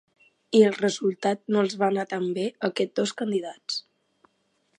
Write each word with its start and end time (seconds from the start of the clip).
I 0.59 0.61
el 0.69 0.77
resultat 0.77 1.43
no 1.55 1.61
els 1.65 1.77
va 1.83 1.91
anar 1.93 2.07
tan 2.15 2.27
bé 2.39 2.47
a 2.53 2.57
aquests 2.73 3.01
dos 3.01 3.15
candidats. 3.21 3.83